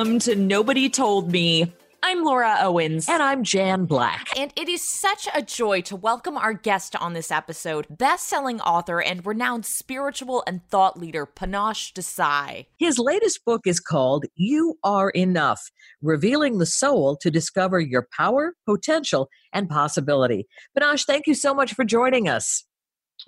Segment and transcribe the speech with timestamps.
[0.00, 1.74] Welcome to Nobody Told Me.
[2.02, 3.06] I'm Laura Owens.
[3.06, 4.28] And I'm Jan Black.
[4.34, 9.02] And it is such a joy to welcome our guest on this episode, best-selling author
[9.02, 12.64] and renowned spiritual and thought leader Panache Desai.
[12.78, 15.70] His latest book is called You Are Enough,
[16.00, 20.48] revealing the soul to discover your power, potential, and possibility.
[20.74, 22.64] Panache, thank you so much for joining us.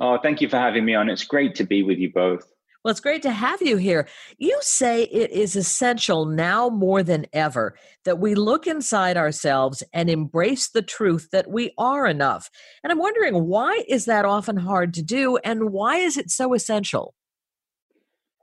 [0.00, 1.10] Oh, thank you for having me on.
[1.10, 2.50] It's great to be with you both.
[2.84, 4.08] Well, it's great to have you here.
[4.38, 10.10] You say it is essential now more than ever that we look inside ourselves and
[10.10, 12.50] embrace the truth that we are enough.
[12.82, 16.54] And I'm wondering why is that often hard to do and why is it so
[16.54, 17.14] essential?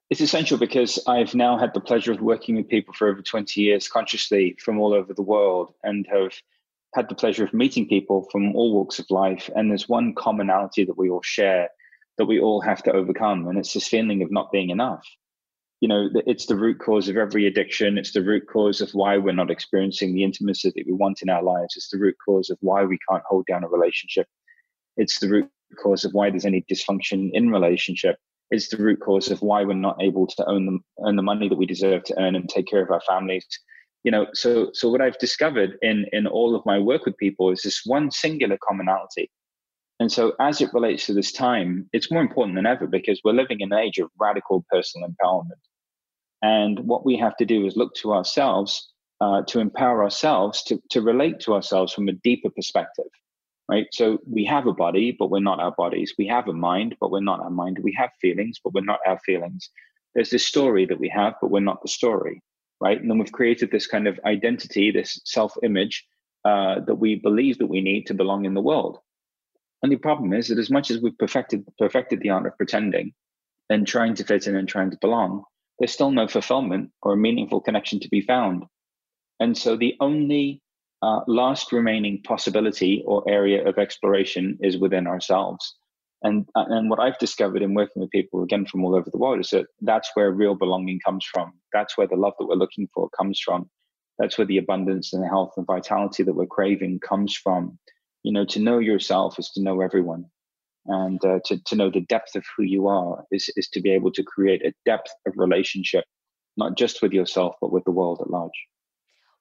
[0.10, 3.60] It's essential because I've now had the pleasure of working with people for over 20
[3.60, 6.34] years consciously from all over the world and have
[6.96, 9.50] had the pleasure of meeting people from all walks of life.
[9.54, 11.70] And there's one commonality that we all share
[12.20, 13.48] that we all have to overcome.
[13.48, 15.04] And it's this feeling of not being enough.
[15.80, 17.98] You know, it's the root cause of every addiction.
[17.98, 21.30] It's the root cause of why we're not experiencing the intimacy that we want in
[21.30, 21.76] our lives.
[21.78, 24.28] It's the root cause of why we can't hold down a relationship.
[24.98, 25.50] It's the root
[25.82, 28.18] cause of why there's any dysfunction in relationship.
[28.52, 31.48] It's the root cause of why we're not able to own the, earn the money
[31.48, 33.48] that we deserve to earn and take care of our families.
[34.04, 37.52] You know, so so what I've discovered in in all of my work with people
[37.52, 39.30] is this one singular commonality
[40.00, 43.34] and so, as it relates to this time, it's more important than ever because we're
[43.34, 45.60] living in an age of radical personal empowerment.
[46.42, 50.82] And what we have to do is look to ourselves uh, to empower ourselves to,
[50.92, 53.12] to relate to ourselves from a deeper perspective,
[53.70, 53.88] right?
[53.92, 56.14] So, we have a body, but we're not our bodies.
[56.18, 57.80] We have a mind, but we're not our mind.
[57.84, 59.70] We have feelings, but we're not our feelings.
[60.16, 62.42] There's this story that we have, but we're not the story,
[62.80, 63.00] right?
[63.00, 66.08] And then we've created this kind of identity, this self image
[66.46, 69.00] uh, that we believe that we need to belong in the world
[69.82, 73.14] and the problem is that as much as we've perfected perfected the art of pretending
[73.70, 75.44] and trying to fit in and trying to belong,
[75.78, 78.66] there's still no fulfillment or meaningful connection to be found.
[79.40, 80.62] And so the only
[81.02, 85.76] uh, last remaining possibility or area of exploration is within ourselves.
[86.22, 89.18] And uh, and what I've discovered in working with people again from all over the
[89.18, 91.54] world is that that's where real belonging comes from.
[91.72, 93.70] That's where the love that we're looking for comes from.
[94.18, 97.80] That's where the abundance and the health and vitality that we're craving comes from
[98.24, 100.26] you know to know yourself is to know everyone
[100.86, 103.92] and uh, to, to know the depth of who you are is, is to be
[103.92, 106.06] able to create a depth of relationship
[106.58, 108.52] not just with yourself but with the world at large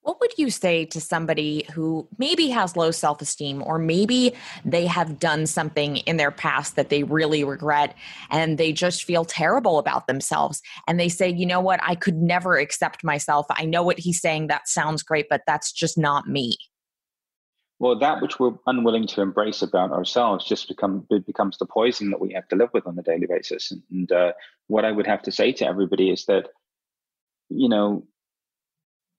[0.03, 4.33] what would you say to somebody who maybe has low self esteem, or maybe
[4.65, 7.95] they have done something in their past that they really regret
[8.31, 10.63] and they just feel terrible about themselves?
[10.87, 13.45] And they say, you know what, I could never accept myself.
[13.51, 16.57] I know what he's saying, that sounds great, but that's just not me
[17.81, 22.21] well, that which we're unwilling to embrace about ourselves just become becomes the poison that
[22.21, 23.73] we have to live with on a daily basis.
[23.91, 24.33] And uh,
[24.67, 26.49] what I would have to say to everybody is that,
[27.49, 28.05] you know,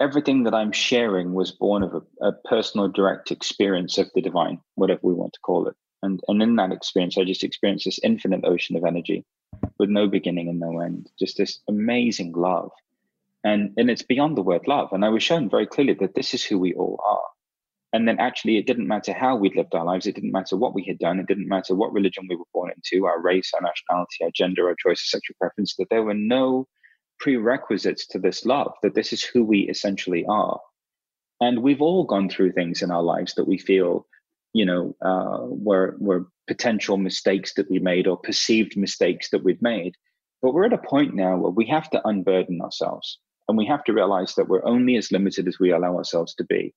[0.02, 4.60] everything that I'm sharing was born of a, a personal, direct experience of the divine,
[4.76, 5.76] whatever we want to call it.
[6.04, 9.26] And and in that experience, I just experienced this infinite ocean of energy,
[9.78, 11.10] with no beginning and no end.
[11.18, 12.72] Just this amazing love,
[13.42, 14.92] and and it's beyond the word love.
[14.92, 17.24] And I was shown very clearly that this is who we all are
[17.92, 20.06] and then actually, it didn't matter how we'd lived our lives.
[20.06, 21.20] It didn't matter what we had done.
[21.20, 24.68] It didn't matter what religion we were born into, our race, our nationality, our gender,
[24.68, 26.68] our choice of sexual preference, that there were no
[27.20, 30.60] prerequisites to this love, that this is who we essentially are.
[31.42, 34.06] And we've all gone through things in our lives that we feel,
[34.54, 39.62] you know, uh, were, were potential mistakes that we made or perceived mistakes that we've
[39.64, 39.96] made.
[40.44, 43.84] But we're at a point now where we have to unburden ourselves and we have
[43.86, 46.74] to realize that we're only as limited as we allow ourselves to be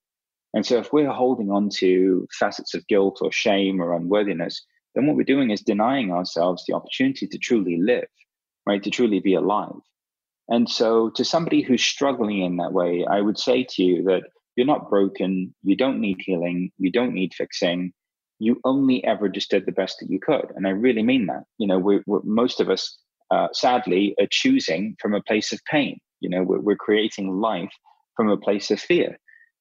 [0.54, 4.64] And so if we're holding on to facets of guilt or shame or unworthiness,
[4.94, 8.08] then what we're doing is denying ourselves the opportunity to truly live,
[8.66, 8.82] right?
[8.82, 9.80] To truly be alive.
[10.48, 14.24] And so to somebody who's struggling in that way, I would say to you that
[14.56, 17.92] you're not broken, you don't need healing, you don't need fixing.
[18.38, 20.52] You only ever just did the best that you could.
[20.56, 21.44] And I really mean that.
[21.58, 22.98] You know, we're, we're most of us,
[23.30, 25.98] uh, sadly, are choosing from a place of pain.
[26.20, 27.72] You know, we're, we're creating life
[28.16, 29.16] from a place of fear.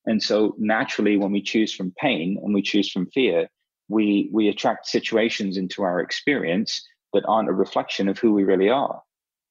[0.06, 3.50] And so naturally, when we choose from pain and we choose from fear,
[3.88, 8.70] we we attract situations into our experience that aren't a reflection of who we really
[8.70, 9.02] are.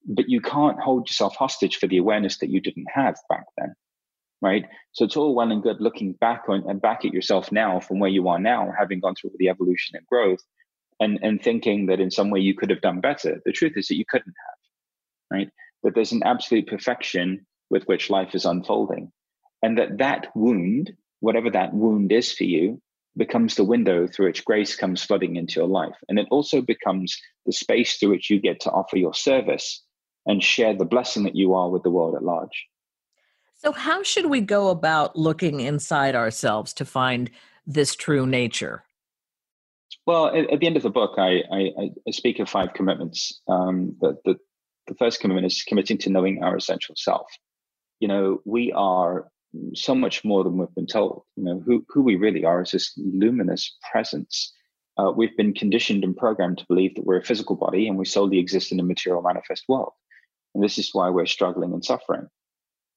[0.07, 3.75] But you can't hold yourself hostage for the awareness that you didn't have back then.
[4.43, 4.65] Right.
[4.93, 7.99] So it's all well and good looking back on and back at yourself now from
[7.99, 10.41] where you are now, having gone through the evolution and growth,
[10.99, 13.43] and, and thinking that in some way you could have done better.
[13.45, 15.39] The truth is that you couldn't have.
[15.39, 15.51] Right.
[15.83, 19.13] That there's an absolute perfection with which life is unfolding
[19.63, 22.81] and that that wound whatever that wound is for you
[23.17, 25.97] becomes the window through which grace comes flooding into your life.
[26.09, 27.17] And it also becomes
[27.47, 29.83] the space through which you get to offer your service
[30.27, 32.67] and share the blessing that you are with the world at large.
[33.57, 37.31] So how should we go about looking inside ourselves to find
[37.67, 38.85] this true nature?
[40.07, 43.41] Well at, at the end of the book i, I, I speak of five commitments.
[43.49, 44.37] Um, the, the,
[44.87, 47.27] the first commitment is committing to knowing our essential self.
[47.99, 49.31] You know we are
[49.75, 51.23] so much more than we've been told.
[51.37, 54.53] You know, who, who we really are is this luminous presence.
[54.97, 58.05] Uh, we've been conditioned and programmed to believe that we're a physical body and we
[58.05, 59.93] solely exist in a material manifest world.
[60.55, 62.29] And this is why we're struggling and suffering.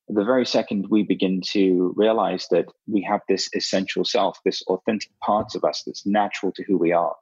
[0.09, 5.11] The very second we begin to realize that we have this essential self, this authentic
[5.19, 7.15] parts of us that's natural to who we are,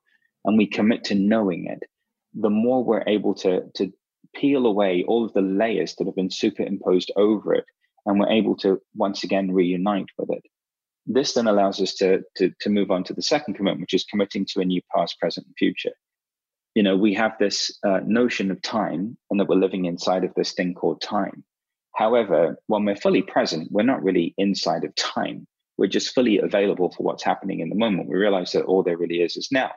[0.46, 1.88] and we commit to knowing it,
[2.34, 3.94] the more we're able to, to
[4.34, 7.66] peel away all of the layers that have been superimposed over it
[8.06, 10.44] and we're able to once again reunite with it.
[11.06, 14.04] This then allows us to, to, to move on to the second commitment, which is
[14.04, 15.94] committing to a new past, present, and future.
[16.76, 20.34] You know, we have this uh, notion of time and that we're living inside of
[20.36, 21.44] this thing called time.
[21.96, 25.48] However, when we're fully present, we're not really inside of time.
[25.78, 28.08] We're just fully available for what's happening in the moment.
[28.08, 29.72] We realize that all there really is is now.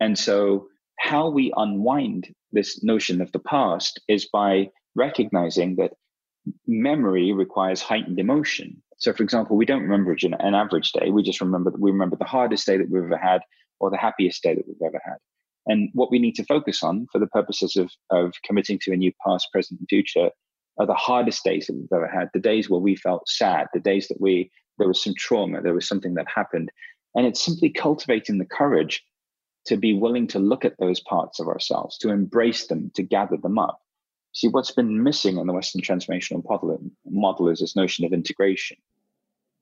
[0.00, 0.68] And so,
[0.98, 5.92] how we unwind this notion of the past is by recognizing that
[6.66, 8.82] memory requires heightened emotion.
[8.98, 11.10] So, for example, we don't remember an average day.
[11.10, 13.40] We just remember we remember the hardest day that we've ever had,
[13.80, 15.16] or the happiest day that we've ever had.
[15.66, 18.96] And what we need to focus on, for the purposes of of committing to a
[18.96, 20.30] new past, present, and future,
[20.78, 22.30] are the hardest days that we've ever had.
[22.32, 25.74] The days where we felt sad, the days that we there was some trauma, there
[25.74, 26.70] was something that happened,
[27.14, 29.02] and it's simply cultivating the courage
[29.66, 33.36] to be willing to look at those parts of ourselves, to embrace them, to gather
[33.36, 33.80] them up,
[34.34, 36.42] See, what's been missing in the Western transformational
[37.06, 38.76] model is this notion of integration.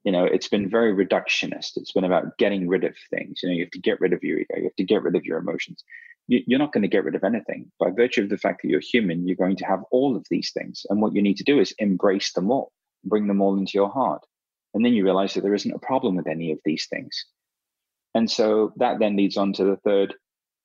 [0.03, 1.77] You know, it's been very reductionist.
[1.77, 3.41] It's been about getting rid of things.
[3.43, 4.57] You know, you have to get rid of your ego.
[4.57, 5.85] You have to get rid of your emotions.
[6.27, 7.71] You're not going to get rid of anything.
[7.79, 10.53] By virtue of the fact that you're human, you're going to have all of these
[10.53, 10.87] things.
[10.89, 12.73] And what you need to do is embrace them all,
[13.05, 14.25] bring them all into your heart.
[14.73, 17.27] And then you realize that there isn't a problem with any of these things.
[18.15, 20.15] And so that then leads on to the third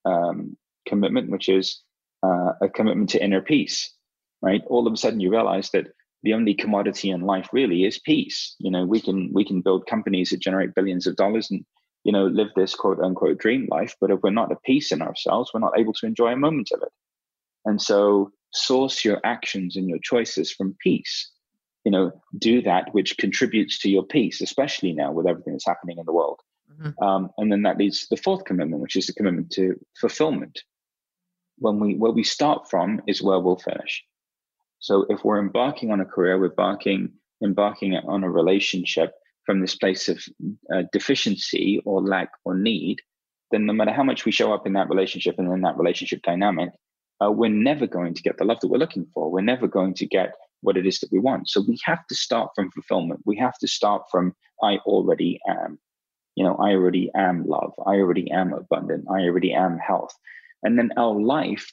[0.06, 0.56] um,
[0.88, 1.81] commitment, which is
[2.24, 3.94] uh, a commitment to inner peace
[4.41, 4.61] right?
[4.67, 5.87] All of a sudden you realize that
[6.23, 8.55] the only commodity in life really is peace.
[8.59, 11.65] You know, we can we can build companies that generate billions of dollars and
[12.03, 15.01] you know live this quote unquote dream life, but if we're not at peace in
[15.01, 16.91] ourselves, we're not able to enjoy a moment of it.
[17.65, 21.31] And so source your actions and your choices from peace.
[21.83, 25.99] You know, do that which contributes to your peace, especially now with everything that's happening
[25.99, 26.41] in the world.
[26.79, 27.03] Mm-hmm.
[27.03, 30.61] Um, and then that leads to the fourth commitment, which is the commitment to fulfillment.
[31.59, 34.03] When we where we start from is where we'll finish.
[34.79, 39.13] So if we're embarking on a career, we're embarking embarking on a relationship
[39.45, 40.19] from this place of
[40.73, 42.99] uh, deficiency or lack or need,
[43.51, 46.21] then no matter how much we show up in that relationship and in that relationship
[46.23, 46.69] dynamic,
[47.23, 49.31] uh, we're never going to get the love that we're looking for.
[49.31, 51.49] We're never going to get what it is that we want.
[51.49, 53.21] So we have to start from fulfillment.
[53.25, 55.79] We have to start from I already am.
[56.35, 57.73] You know, I already am love.
[57.85, 59.05] I already am abundant.
[59.09, 60.13] I already am health.
[60.63, 61.71] And then our life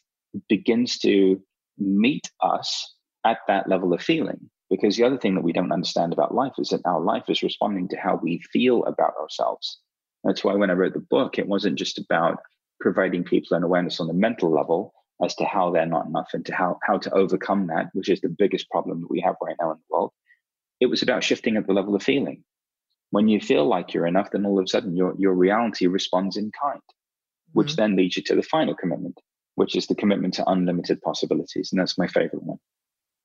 [0.48, 1.42] begins to
[1.78, 2.93] meet us
[3.24, 4.50] at that level of feeling.
[4.70, 7.42] Because the other thing that we don't understand about life is that our life is
[7.42, 9.78] responding to how we feel about ourselves.
[10.24, 12.38] That's why when I wrote the book, it wasn't just about
[12.80, 16.44] providing people an awareness on the mental level as to how they're not enough and
[16.46, 19.56] to how, how to overcome that, which is the biggest problem that we have right
[19.60, 20.10] now in the world.
[20.80, 22.42] It was about shifting at the level of feeling.
[23.10, 26.36] When you feel like you're enough, then all of a sudden your, your reality responds
[26.36, 26.80] in kind,
[27.52, 27.76] which mm-hmm.
[27.76, 29.20] then leads you to the final commitment,
[29.54, 31.70] which is the commitment to unlimited possibilities.
[31.70, 32.58] And that's my favorite one.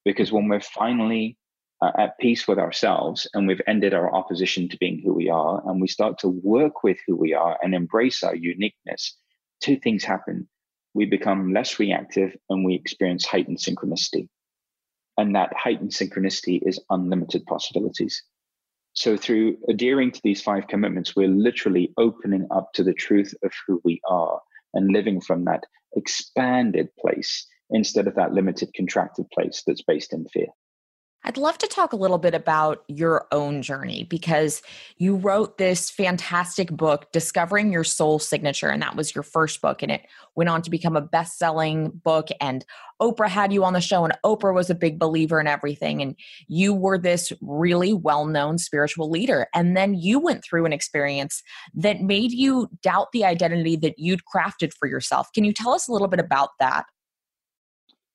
[0.06, 1.38] Because when we're finally
[1.82, 5.62] uh, at peace with ourselves and we've ended our opposition to being who we are
[5.66, 9.18] and we start to work with who we are and embrace our uniqueness,
[9.62, 10.48] two things happen.
[10.94, 14.28] We become less reactive and we experience heightened synchronicity.
[15.18, 18.24] And that heightened synchronicity is unlimited possibilities.
[18.94, 23.52] So, through adhering to these five commitments, we're literally opening up to the truth of
[23.68, 24.42] who we are
[24.74, 25.64] and living from that
[25.96, 30.48] expanded place instead of that limited, contracted place that's based in fear.
[31.26, 34.62] I'd love to talk a little bit about your own journey because
[34.98, 39.84] you wrote this fantastic book, Discovering Your Soul Signature, and that was your first book.
[39.84, 40.02] And it
[40.36, 42.30] went on to become a best selling book.
[42.40, 42.64] And
[43.02, 46.02] Oprah had you on the show, and Oprah was a big believer in everything.
[46.02, 46.16] And
[46.48, 49.48] you were this really well known spiritual leader.
[49.54, 54.22] And then you went through an experience that made you doubt the identity that you'd
[54.34, 55.28] crafted for yourself.
[55.34, 56.86] Can you tell us a little bit about that?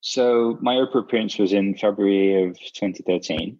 [0.06, 3.58] So my Oprah appearance was in February of 2013.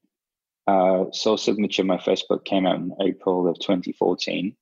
[0.67, 4.55] Uh, Soul Signature, my first book, came out in April of 2014.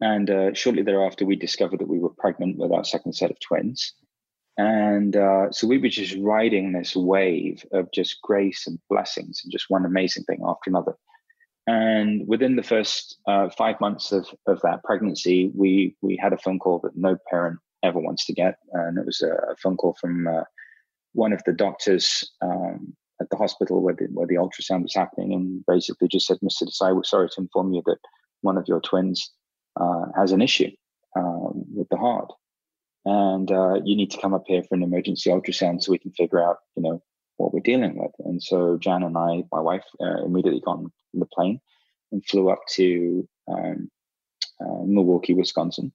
[0.00, 3.38] And uh, shortly thereafter, we discovered that we were pregnant with our second set of
[3.40, 3.92] twins.
[4.56, 9.52] And uh, so we were just riding this wave of just grace and blessings and
[9.52, 10.94] just one amazing thing after another.
[11.66, 16.38] And within the first uh, five months of, of that pregnancy, we, we had a
[16.38, 18.56] phone call that no parent ever wants to get.
[18.72, 20.44] And it was a, a phone call from uh,
[21.16, 25.32] one of the doctors um, at the hospital where the, where the ultrasound was happening
[25.32, 26.64] and basically just said, Mr.
[26.64, 27.98] Desai, we're sorry to inform you that
[28.42, 29.32] one of your twins
[29.80, 30.70] uh, has an issue
[31.16, 32.30] um, with the heart.
[33.06, 36.12] And uh, you need to come up here for an emergency ultrasound so we can
[36.12, 37.02] figure out, you know,
[37.38, 38.12] what we're dealing with.
[38.18, 41.60] And so Jan and I, my wife, uh, immediately got on the plane
[42.12, 43.90] and flew up to um,
[44.60, 45.92] uh, Milwaukee, Wisconsin,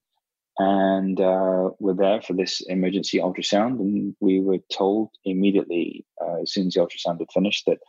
[0.57, 3.79] and uh, we're there for this emergency ultrasound.
[3.79, 7.79] And we were told immediately, uh, as soon as the ultrasound had finished, that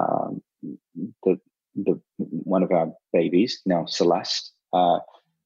[0.00, 0.42] um,
[1.24, 1.38] that
[1.74, 4.98] the one of our babies, now Celeste, uh,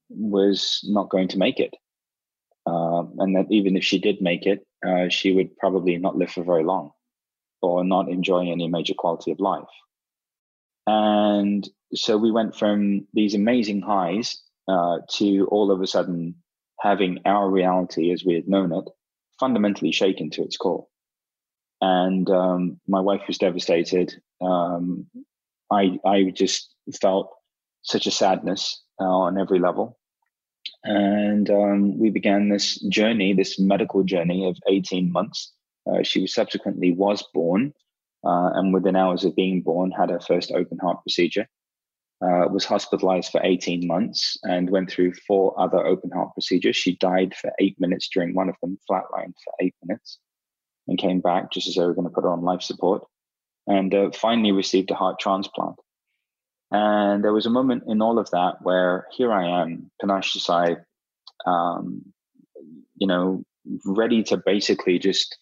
[0.09, 1.73] was not going to make it,
[2.65, 6.31] um, and that even if she did make it, uh, she would probably not live
[6.31, 6.91] for very long,
[7.61, 9.63] or not enjoy any major quality of life.
[10.85, 16.35] And so we went from these amazing highs uh, to all of a sudden
[16.83, 18.89] having our reality as we had known it
[19.39, 20.85] fundamentally shaken to its core.
[21.79, 24.13] And um, my wife was devastated.
[24.41, 25.07] Um,
[25.71, 27.31] I I just felt
[27.83, 29.97] such a sadness uh, on every level.
[30.83, 35.53] And um, we began this journey, this medical journey of 18 months.
[35.89, 37.73] Uh, she was subsequently was born,
[38.25, 41.47] uh, and within hours of being born, had her first open heart procedure
[42.23, 46.77] uh, was hospitalized for 18 months and went through four other open heart procedures.
[46.77, 50.19] She died for eight minutes during one of them, flatlined for eight minutes,
[50.87, 53.03] and came back just as they were going to put her on life support.
[53.67, 55.75] And uh, finally received a heart transplant.
[56.71, 60.77] And there was a moment in all of that where here I am, Panache Desai,
[61.45, 62.13] um,
[62.95, 63.43] you know,
[63.85, 65.37] ready to basically just,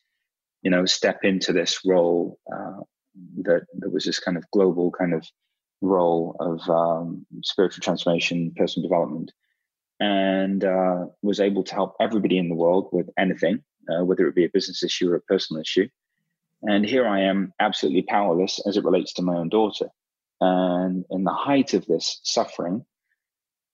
[0.62, 2.82] you know, step into this role uh,
[3.44, 5.26] that, that was this kind of global kind of
[5.82, 9.32] role of um, spiritual transformation, personal development,
[10.00, 14.36] and uh, was able to help everybody in the world with anything, uh, whether it
[14.36, 15.88] be a business issue or a personal issue.
[16.64, 19.90] And here I am, absolutely powerless as it relates to my own daughter.
[20.40, 22.86] And in the height of this suffering,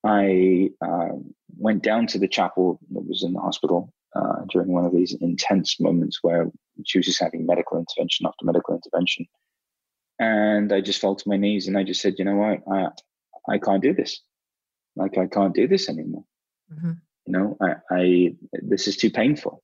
[0.05, 1.15] I uh,
[1.57, 5.15] went down to the chapel that was in the hospital uh, during one of these
[5.19, 6.49] intense moments where
[6.85, 9.25] she was just having medical intervention after medical intervention
[10.19, 12.87] and I just fell to my knees and I just said, you know what, I
[13.49, 14.21] I can't do this.
[14.95, 16.25] Like I can't do this anymore.
[16.73, 16.91] Mm-hmm.
[17.25, 19.63] You know, I, I this is too painful,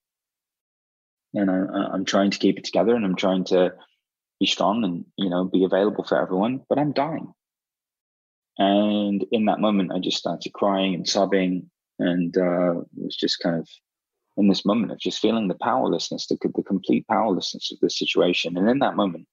[1.34, 1.56] and I,
[1.94, 3.74] I'm trying to keep it together and I'm trying to
[4.40, 7.34] be strong and you know be available for everyone, but I'm dying.
[8.58, 13.60] And in that moment, I just started crying and sobbing, and uh, was just kind
[13.60, 13.68] of
[14.38, 18.58] in this moment of just feeling the powerlessness, the, the complete powerlessness of this situation.
[18.58, 19.28] And in that moment,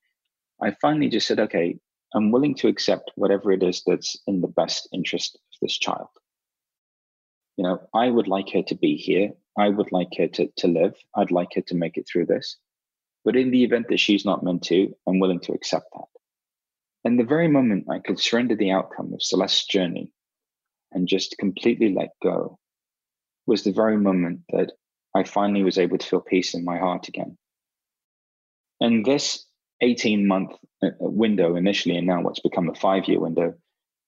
[0.63, 1.79] I finally just said, okay,
[2.15, 6.09] I'm willing to accept whatever it is that's in the best interest of this child.
[7.57, 9.31] You know, I would like her to be here.
[9.59, 10.95] I would like her to, to live.
[11.15, 12.57] I'd like her to make it through this.
[13.25, 16.07] But in the event that she's not meant to, I'm willing to accept that.
[17.05, 20.13] And the very moment I could surrender the outcome of Celeste's journey
[20.93, 22.59] and just completely let go
[23.47, 24.73] was the very moment that
[25.15, 27.37] I finally was able to feel peace in my heart again.
[28.81, 29.45] And this
[29.81, 33.55] 18 month uh, window initially, and now what's become a five year window,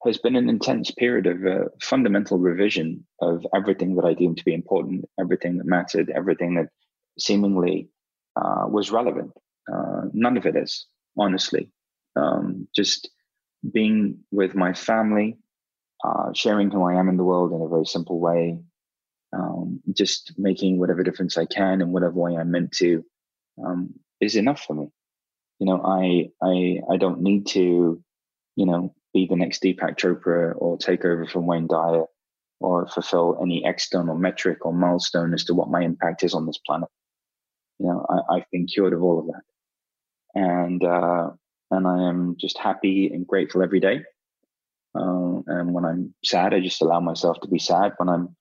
[0.04, 4.44] has been an intense period of uh, fundamental revision of everything that I deemed to
[4.44, 6.68] be important, everything that mattered, everything that
[7.18, 7.88] seemingly
[8.36, 9.32] uh, was relevant.
[9.72, 10.86] Uh, none of it is,
[11.16, 11.70] honestly.
[12.16, 13.10] Um, just
[13.72, 15.38] being with my family,
[16.04, 18.58] uh, sharing who I am in the world in a very simple way,
[19.32, 23.04] um, just making whatever difference I can in whatever way I'm meant to
[23.64, 24.88] um, is enough for me.
[25.62, 28.02] You know, I I I don't need to,
[28.56, 32.06] you know, be the next Deepak Chopra or take over from Wayne Dyer
[32.58, 36.58] or fulfill any external metric or milestone as to what my impact is on this
[36.66, 36.88] planet.
[37.78, 39.42] You know, I, have been cured of all of that,
[40.34, 41.30] and uh,
[41.70, 44.02] and I am just happy and grateful every day.
[44.96, 47.92] Uh, and when I'm sad, I just allow myself to be sad.
[47.98, 48.34] When I'm,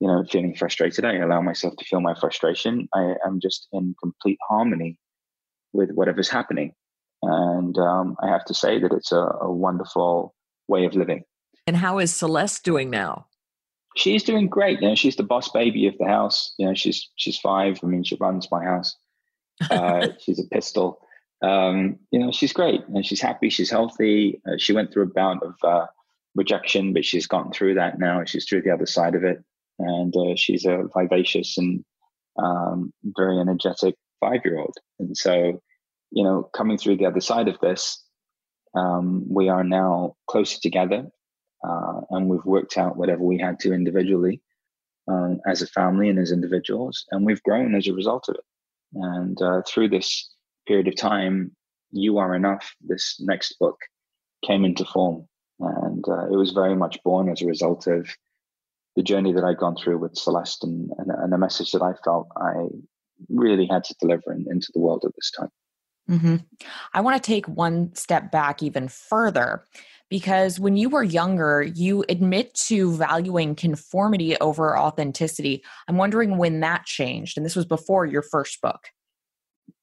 [0.00, 2.90] you know, feeling frustrated, I allow myself to feel my frustration.
[2.92, 4.98] I am just in complete harmony
[5.72, 6.72] with whatever's happening,
[7.22, 10.34] and um, I have to say that it's a, a wonderful
[10.68, 11.24] way of living.
[11.66, 13.26] And how is Celeste doing now?
[13.98, 14.80] she's doing great.
[14.80, 16.54] You know, she's the boss baby of the house.
[16.58, 17.78] You know, she's she's five.
[17.82, 18.96] I mean, she runs my house.
[19.72, 21.00] Uh, she's a pistol.
[21.42, 23.50] Um, you know, she's great and she's happy.
[23.50, 24.40] She's healthy.
[24.46, 25.86] Uh, she went through a bout of uh,
[26.36, 28.22] rejection, but she's gotten through that now.
[28.24, 29.42] She's through the other side of it,
[29.80, 31.84] and uh, she's a vivacious and
[32.40, 34.74] um, very energetic five-year-old.
[34.98, 35.60] And so,
[36.10, 38.02] you know, coming through the other side of this,
[38.74, 41.08] um, we are now closer together
[41.66, 44.40] uh, and we've worked out whatever we had to individually
[45.08, 48.44] um, as a family and as individuals, and we've grown as a result of it.
[48.94, 50.30] And uh, through this
[50.66, 51.54] period of time,
[51.90, 53.78] You Are Enough, this next book,
[54.46, 55.26] came into form.
[55.60, 58.08] And uh, it was very much born as a result of
[58.96, 61.94] the journey that I'd gone through with Celeste and, and, and a message that I
[62.04, 62.68] felt I
[63.28, 65.50] really had to deliver in, into the world at this time.
[66.10, 66.36] Mm-hmm.
[66.94, 69.64] I want to take one step back even further
[70.08, 75.62] because when you were younger, you admit to valuing conformity over authenticity.
[75.86, 78.80] I'm wondering when that changed, and this was before your first book.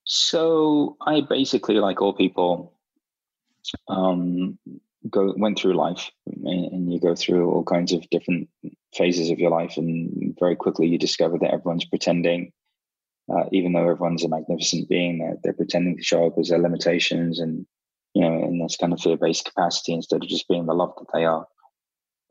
[0.03, 2.73] So I basically, like all people,
[3.87, 4.57] um,
[5.09, 8.49] go went through life, and, and you go through all kinds of different
[8.95, 12.51] phases of your life, and very quickly you discover that everyone's pretending.
[13.33, 16.59] Uh, even though everyone's a magnificent being, they're, they're pretending to show up as their
[16.59, 17.65] limitations and
[18.15, 21.07] you know, in this kind of fear-based capacity instead of just being the love that
[21.13, 21.45] they are.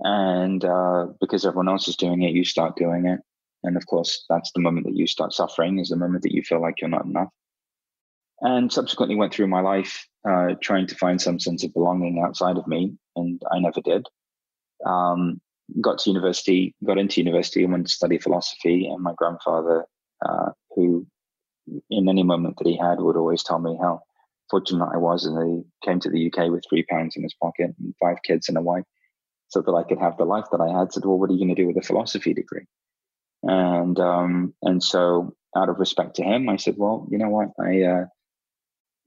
[0.00, 3.20] And uh, because everyone else is doing it, you start doing it.
[3.62, 6.42] And of course, that's the moment that you start suffering, is the moment that you
[6.42, 7.28] feel like you're not enough.
[8.40, 12.56] And subsequently went through my life uh, trying to find some sense of belonging outside
[12.56, 14.06] of me, and I never did.
[14.84, 15.40] Um,
[15.80, 18.86] got to university, got into university, and went to study philosophy.
[18.86, 19.86] And my grandfather,
[20.26, 21.06] uh, who
[21.90, 24.02] in any moment that he had, would always tell me how
[24.50, 27.74] fortunate I was, and he came to the UK with three pounds in his pocket
[27.78, 28.84] and five kids and a wife,
[29.48, 30.92] so that I could have the life that I had.
[30.92, 32.66] Said, "Well, what are you going to do with a philosophy degree?"
[33.42, 37.48] And um, and so, out of respect to him, I said, "Well, you know what?
[37.58, 38.04] I, uh,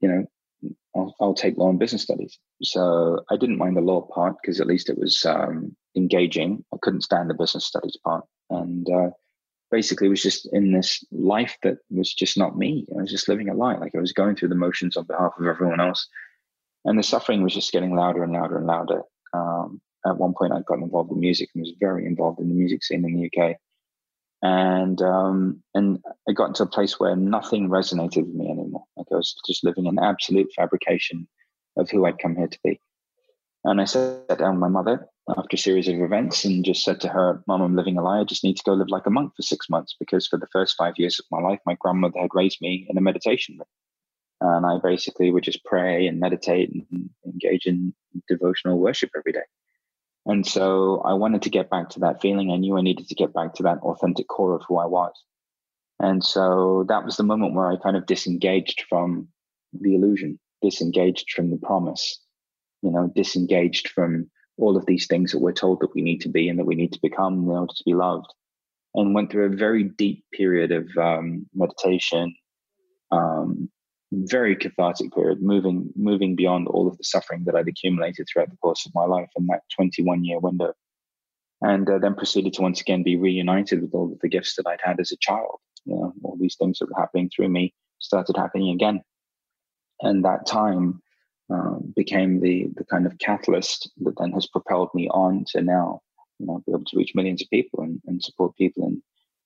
[0.00, 0.24] you know,
[0.96, 4.60] I'll, I'll, take law and business studies." So I didn't mind the law part because
[4.60, 6.64] at least it was um, engaging.
[6.72, 9.10] I couldn't stand the business studies part, and uh,
[9.70, 12.86] basically was just in this life that was just not me.
[12.96, 13.76] I was just living a lie.
[13.76, 16.06] Like I was going through the motions on behalf of everyone else.
[16.84, 19.02] And the suffering was just getting louder and louder and louder.
[19.34, 22.54] Um, at one point, I got involved in music and was very involved in the
[22.54, 23.56] music scene in the UK.
[24.40, 28.84] And um, and I got into a place where nothing resonated with me anymore.
[28.96, 31.26] Like I was just living in absolute fabrication
[31.76, 32.80] of who I'd come here to be.
[33.64, 37.00] And I sat down with my mother after a series of events and just said
[37.00, 38.20] to her, Mom, I'm living a lie.
[38.20, 40.46] I just need to go live like a monk for six months because for the
[40.52, 43.66] first five years of my life, my grandmother had raised me in a meditation room.
[44.40, 47.92] And I basically would just pray and meditate and engage in
[48.28, 49.42] devotional worship every day.
[50.26, 52.50] And so I wanted to get back to that feeling.
[52.50, 55.12] I knew I needed to get back to that authentic core of who I was.
[56.00, 59.28] And so that was the moment where I kind of disengaged from
[59.72, 62.20] the illusion, disengaged from the promise,
[62.82, 66.28] you know, disengaged from all of these things that we're told that we need to
[66.28, 68.32] be and that we need to become in order to be loved.
[68.94, 72.34] And went through a very deep period of um, meditation,
[73.12, 73.70] um,
[74.10, 78.56] very cathartic period, moving moving beyond all of the suffering that I'd accumulated throughout the
[78.56, 80.72] course of my life in that 21 year window.
[81.60, 84.66] And uh, then proceeded to once again be reunited with all of the gifts that
[84.66, 85.58] I'd had as a child.
[85.84, 89.02] You know, all these things that were happening through me started happening again.
[90.00, 91.02] And that time
[91.50, 96.00] um, became the the kind of catalyst that then has propelled me on to now
[96.38, 99.02] you know be able to reach millions of people and, and support people in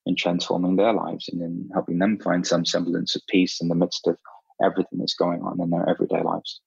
[0.06, 3.74] in transforming their lives and in helping them find some semblance of peace in the
[3.74, 4.16] midst of
[4.62, 6.60] everything that's going on in their everyday lives.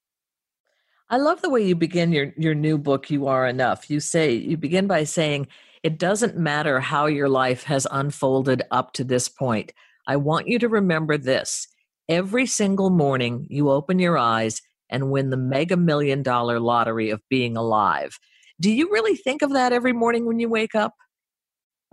[1.10, 3.90] I love the way you begin your your new book You Are Enough.
[3.90, 5.48] You say you begin by saying
[5.84, 9.72] it doesn't matter how your life has unfolded up to this point.
[10.08, 11.68] I want you to remember this.
[12.08, 17.22] Every single morning you open your eyes and win the mega million dollar lottery of
[17.30, 18.18] being alive.
[18.60, 20.94] Do you really think of that every morning when you wake up?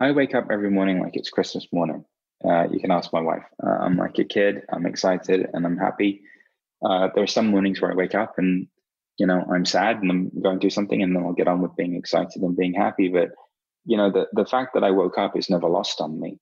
[0.01, 2.05] I wake up every morning like it's Christmas morning.
[2.45, 3.45] Uh, you can ask my wife.
[3.65, 4.63] Uh, I'm like a kid.
[4.73, 6.23] I'm excited and I'm happy.
[6.85, 8.67] Uh, there are some mornings where I wake up and
[9.19, 11.77] you know I'm sad and I'm going through something, and then I'll get on with
[11.77, 13.09] being excited and being happy.
[13.09, 13.31] But
[13.85, 16.39] you know the the fact that I woke up is never lost on me.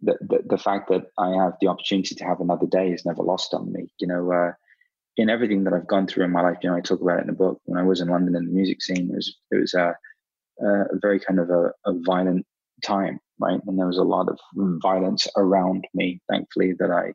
[0.00, 3.24] The, the, the fact that I have the opportunity to have another day is never
[3.24, 3.92] lost on me.
[3.98, 4.52] You know, uh,
[5.18, 7.22] in everything that I've gone through in my life, you know, I talk about it
[7.22, 7.60] in the book.
[7.64, 9.94] When I was in London in the music scene, it was it was a,
[10.64, 12.46] a very kind of a, a violent
[12.84, 13.60] time, right?
[13.66, 17.12] And there was a lot of violence around me, thankfully, that I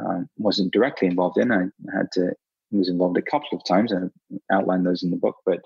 [0.00, 1.52] uh, wasn't directly involved in.
[1.52, 2.32] I had to
[2.74, 3.92] was involved a couple of times.
[3.92, 4.08] I
[4.52, 5.36] outlined those in the book.
[5.46, 5.60] But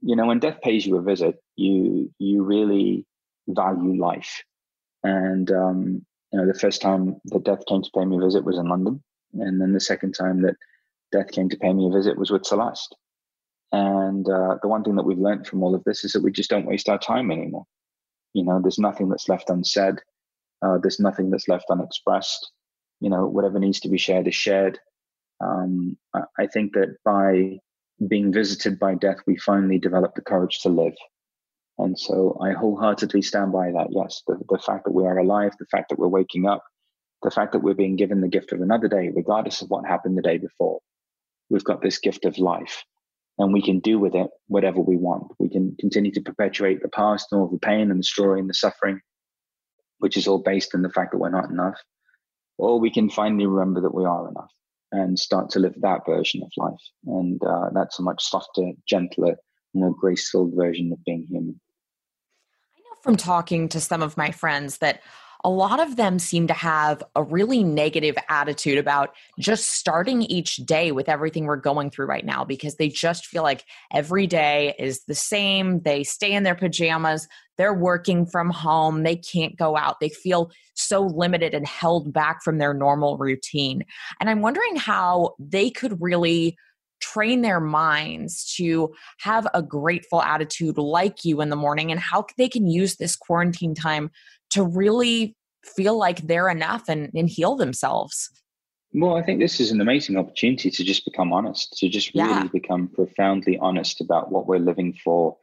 [0.00, 3.06] you know, when death pays you a visit, you you really
[3.48, 4.42] value life.
[5.02, 8.44] And um, you know, the first time that death came to pay me a visit
[8.44, 9.02] was in London,
[9.34, 10.56] and then the second time that
[11.12, 12.94] death came to pay me a visit was with Celeste.
[13.72, 16.32] And uh, the one thing that we've learned from all of this is that we
[16.32, 17.64] just don't waste our time anymore.
[18.32, 19.96] You know, there's nothing that's left unsaid.
[20.62, 22.50] Uh, there's nothing that's left unexpressed.
[23.00, 24.78] You know, whatever needs to be shared is shared.
[25.40, 27.58] Um, I, I think that by
[28.08, 30.94] being visited by death, we finally develop the courage to live.
[31.78, 33.88] And so I wholeheartedly stand by that.
[33.90, 36.62] Yes, the, the fact that we are alive, the fact that we're waking up,
[37.22, 40.16] the fact that we're being given the gift of another day, regardless of what happened
[40.18, 40.80] the day before.
[41.50, 42.84] We've got this gift of life
[43.38, 45.32] and we can do with it whatever we want.
[45.38, 48.48] We can continue to perpetuate the past and all the pain and the story and
[48.48, 49.00] the suffering,
[49.98, 51.78] which is all based on the fact that we're not enough.
[52.58, 54.50] Or we can finally remember that we are enough
[54.92, 56.80] and start to live that version of life.
[57.06, 59.36] And uh, that's a much softer, gentler,
[59.74, 61.60] more graceful version of being human.
[62.76, 65.00] I know from talking to some of my friends that
[65.44, 70.56] a lot of them seem to have a really negative attitude about just starting each
[70.56, 74.74] day with everything we're going through right now because they just feel like every day
[74.78, 75.80] is the same.
[75.80, 77.26] They stay in their pajamas,
[77.56, 82.42] they're working from home, they can't go out, they feel so limited and held back
[82.42, 83.84] from their normal routine.
[84.20, 86.56] And I'm wondering how they could really
[87.00, 92.26] train their minds to have a grateful attitude like you in the morning and how
[92.36, 94.10] they can use this quarantine time
[94.50, 98.30] to really feel like they're enough and, and heal themselves.
[98.92, 102.28] Well, I think this is an amazing opportunity to just become honest, to just really
[102.28, 102.48] yeah.
[102.52, 105.36] become profoundly honest about what we're living for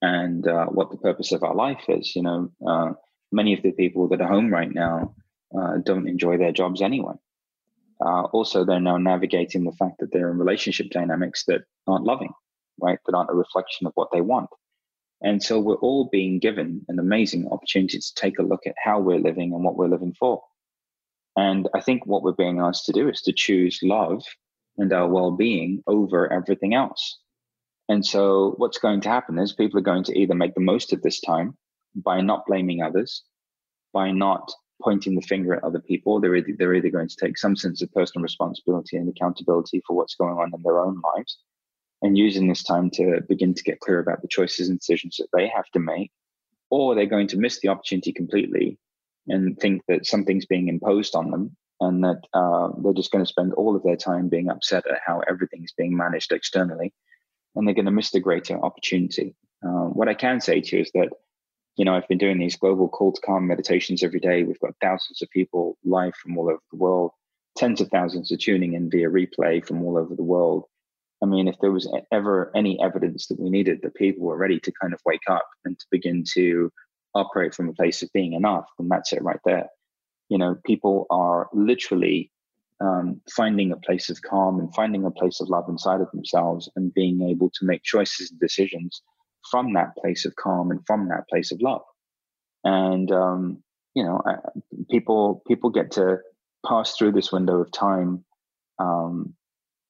[0.00, 2.16] and uh, what the purpose of our life is.
[2.16, 2.92] You know, uh,
[3.30, 5.14] many of the people that are home right now
[5.56, 7.14] uh, don't enjoy their jobs anyway.
[8.00, 12.32] Uh, also, they're now navigating the fact that they're in relationship dynamics that aren't loving,
[12.80, 12.98] right?
[13.04, 14.48] That aren't a reflection of what they want.
[15.22, 19.00] And so we're all being given an amazing opportunity to take a look at how
[19.00, 20.42] we're living and what we're living for.
[21.36, 24.22] And I think what we're being asked to do is to choose love
[24.76, 27.18] and our well being over everything else.
[27.88, 30.92] And so what's going to happen is people are going to either make the most
[30.92, 31.56] of this time
[31.94, 33.24] by not blaming others,
[33.92, 34.52] by not
[34.82, 36.20] pointing the finger at other people.
[36.20, 39.96] They're either, they're either going to take some sense of personal responsibility and accountability for
[39.96, 41.38] what's going on in their own lives
[42.02, 45.28] and using this time to begin to get clear about the choices and decisions that
[45.32, 46.10] they have to make,
[46.70, 48.78] or they're going to miss the opportunity completely
[49.26, 53.28] and think that something's being imposed on them and that uh, they're just going to
[53.28, 56.92] spend all of their time being upset at how everything's being managed externally
[57.54, 59.34] and they're going to miss the greater opportunity.
[59.64, 61.10] Uh, what I can say to you is that,
[61.76, 64.42] you know, I've been doing these global call to calm meditations every day.
[64.42, 67.12] We've got thousands of people live from all over the world.
[67.56, 70.64] Tens of thousands are tuning in via replay from all over the world.
[71.22, 74.60] I mean, if there was ever any evidence that we needed that people were ready
[74.60, 76.70] to kind of wake up and to begin to
[77.14, 79.66] operate from a place of being enough, then that's it right there.
[80.28, 82.30] You know, people are literally
[82.80, 86.68] um, finding a place of calm and finding a place of love inside of themselves
[86.76, 89.02] and being able to make choices and decisions
[89.50, 91.82] from that place of calm and from that place of love.
[92.64, 93.62] And um,
[93.94, 94.20] you know,
[94.90, 96.18] people people get to
[96.66, 98.24] pass through this window of time
[98.78, 99.34] um,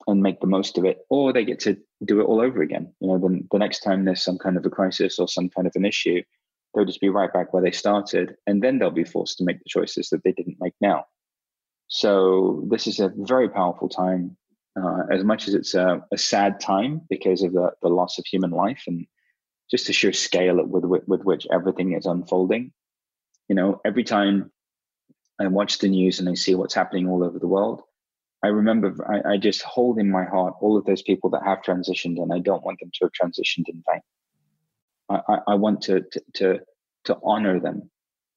[0.09, 2.93] and make the most of it, or they get to do it all over again.
[3.01, 5.67] You know, the, the next time there's some kind of a crisis or some kind
[5.67, 6.23] of an issue,
[6.75, 9.59] they'll just be right back where they started, and then they'll be forced to make
[9.59, 11.05] the choices that they didn't make now.
[11.89, 14.37] So this is a very powerful time.
[14.81, 18.25] Uh, as much as it's a, a, sad time because of the, the loss of
[18.27, 19.07] human life and
[19.69, 22.71] just the sheer scale with, with, with which everything is unfolding.
[23.49, 24.53] You know, every time
[25.41, 27.83] I watch the news and I see what's happening all over the world,
[28.43, 31.63] I remember I, I, just hold in my heart all of those people that have
[31.63, 34.01] transitioned, and I don't want them to have transitioned in vain.
[35.09, 36.61] I, I, I want to, to, to
[37.05, 37.91] to honor them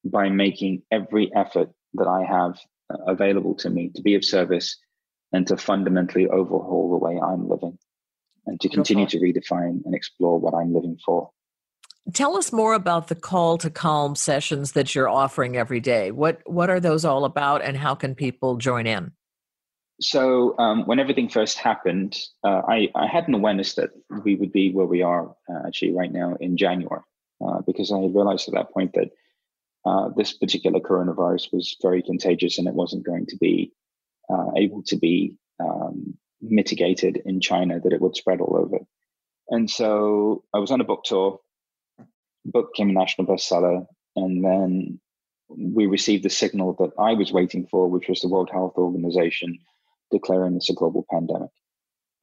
[0.03, 2.57] by making every effort that I have
[2.91, 4.77] uh, available to me to be of service
[5.31, 7.77] and to fundamentally overhaul the way I'm living
[8.45, 11.29] and to continue to redefine and explore what I'm living for.
[12.13, 16.09] Tell us more about the call to calm sessions that you're offering every day.
[16.11, 19.11] What what are those all about, and how can people join in?
[20.01, 23.91] So um, when everything first happened, uh, I, I, had an awareness that
[24.23, 27.01] we would be where we are uh, actually right now in January,
[27.45, 29.11] uh, because I realized at that point that
[29.85, 33.73] uh, this particular coronavirus was very contagious and it wasn't going to be
[34.29, 38.79] uh, able to be um, mitigated in China, that it would spread all over.
[39.49, 41.39] And so I was on a book tour
[42.45, 43.85] book became a national bestseller,
[44.15, 44.99] and then
[45.49, 49.59] we received the signal that I was waiting for, which was the World Health Organization
[50.11, 51.49] declaring this a global pandemic.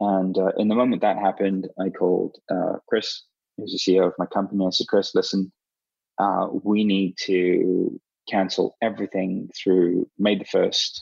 [0.01, 3.22] And uh, in the moment that happened, I called uh, Chris,
[3.57, 4.64] who's the CEO of my company.
[4.66, 5.53] I said, Chris, listen,
[6.18, 11.01] uh, we need to cancel everything through May the 1st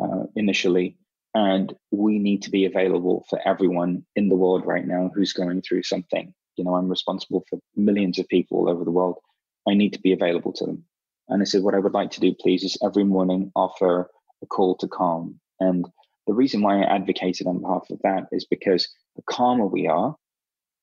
[0.00, 0.96] uh, initially.
[1.34, 5.62] And we need to be available for everyone in the world right now who's going
[5.62, 9.18] through something you know, I'm responsible for millions of people all over the world.
[9.66, 10.84] I need to be available to them.
[11.28, 14.10] And I said, what I would like to do, please, is every morning offer
[14.42, 15.38] a call to calm.
[15.60, 15.86] And
[16.28, 20.14] the reason why I advocated on behalf of that is because the calmer we are,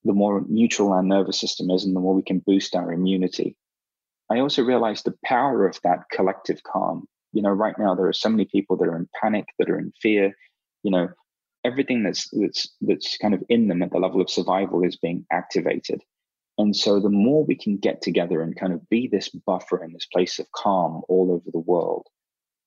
[0.03, 3.55] the more neutral our nervous system is, and the more we can boost our immunity.
[4.29, 7.05] I also realized the power of that collective calm.
[7.31, 9.79] You know, right now there are so many people that are in panic, that are
[9.79, 10.33] in fear.
[10.83, 11.09] You know,
[11.63, 15.25] everything that's that's that's kind of in them at the level of survival is being
[15.31, 16.01] activated
[16.57, 19.93] and so the more we can get together and kind of be this buffer in
[19.93, 22.07] this place of calm all over the world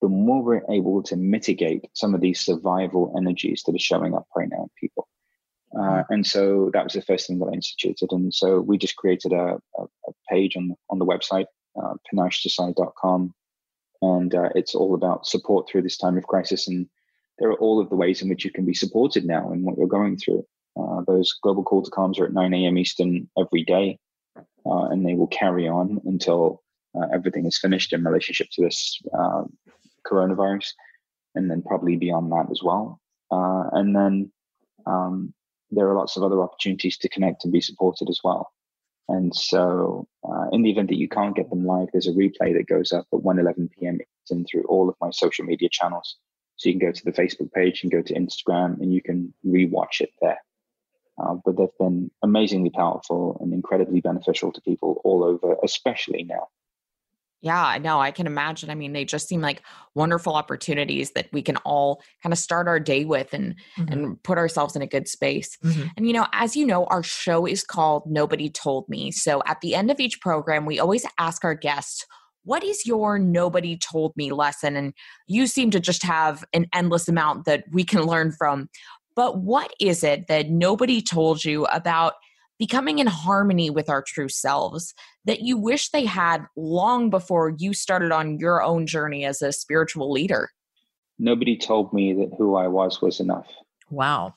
[0.01, 4.27] the more we're able to mitigate some of these survival energies that are showing up
[4.37, 5.09] right now in people
[5.77, 8.11] uh, and so that was the first thing that I instituted.
[8.13, 11.95] And so we just created a, a, a page on, on the website, uh.
[14.01, 16.69] And uh, it's all about support through this time of crisis.
[16.69, 16.89] And
[17.39, 19.77] there are all of the ways in which you can be supported now in what
[19.77, 20.47] you're going through.
[20.81, 22.79] Uh, those global call to calms are at 9 a.m.
[22.79, 23.99] Eastern every day,
[24.65, 26.63] uh, and they will carry on until
[26.95, 29.43] uh, everything is finished in relationship to this uh,
[30.09, 30.73] coronavirus,
[31.35, 33.01] and then probably beyond that as well.
[33.31, 34.33] Uh, and then
[34.87, 35.35] um,
[35.71, 38.51] there are lots of other opportunities to connect and be supported as well.
[39.09, 42.53] And so, uh, in the event that you can't get them live, there's a replay
[42.55, 43.99] that goes up at 1 11 p.m.
[44.31, 46.17] and through all of my social media channels.
[46.57, 49.33] So you can go to the Facebook page and go to Instagram and you can
[49.47, 50.39] rewatch it there.
[51.19, 56.49] Uh, but they've been amazingly powerful and incredibly beneficial to people all over, especially now.
[57.41, 58.01] Yeah, I know.
[58.01, 58.69] I can imagine.
[58.69, 59.63] I mean, they just seem like
[59.95, 63.93] wonderful opportunities that we can all kind of start our day with and mm-hmm.
[63.93, 65.57] and put ourselves in a good space.
[65.65, 65.87] Mm-hmm.
[65.97, 69.13] And you know, as you know, our show is called Nobody Told Me.
[69.13, 72.05] So at the end of each program, we always ask our guests
[72.45, 74.75] what is your nobody told me lesson?
[74.75, 74.95] And
[75.27, 78.71] you seem to just have an endless amount that we can learn from.
[79.15, 82.15] But what is it that nobody told you about
[82.59, 84.95] becoming in harmony with our true selves
[85.25, 89.53] that you wish they had long before you started on your own journey as a
[89.53, 90.51] spiritual leader?
[91.19, 93.47] Nobody told me that who I was was enough.
[93.91, 94.35] Wow.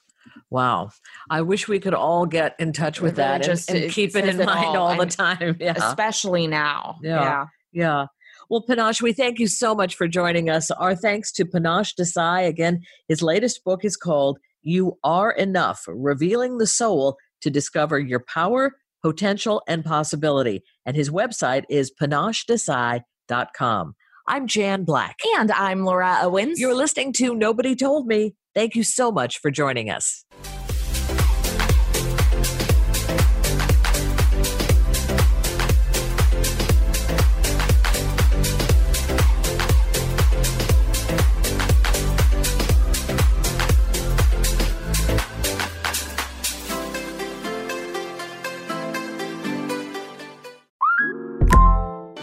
[0.49, 0.91] Wow.
[1.29, 4.15] I wish we could all get in touch with really that just, and, and keep
[4.15, 5.57] it in mind all, all the time.
[5.59, 5.73] Yeah.
[5.75, 6.97] Especially now.
[7.01, 7.21] Yeah.
[7.21, 7.45] yeah.
[7.73, 8.05] Yeah.
[8.49, 10.71] Well, Panache, we thank you so much for joining us.
[10.71, 12.47] Our thanks to Panache Desai.
[12.47, 18.19] Again, his latest book is called You Are Enough Revealing the Soul to Discover Your
[18.19, 20.63] Power, Potential, and Possibility.
[20.85, 23.95] And his website is panachedesai.com.
[24.27, 25.17] I'm Jan Black.
[25.37, 26.59] And I'm Laura Owens.
[26.59, 28.35] You're listening to Nobody Told Me.
[28.53, 30.25] Thank you so much for joining us.